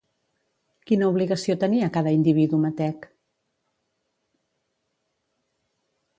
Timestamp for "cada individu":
1.97-2.61